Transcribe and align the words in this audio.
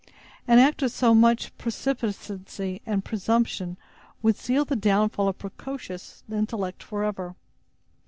An 0.47 0.57
act 0.57 0.81
of 0.81 0.91
so 0.91 1.13
much 1.13 1.55
precipitancy 1.59 2.81
and 2.87 3.05
presumption 3.05 3.77
would 4.23 4.35
seal 4.35 4.65
the 4.65 4.75
downfall 4.75 5.27
of 5.27 5.37
precocious 5.37 6.23
intellect 6.31 6.81
forever. 6.81 7.35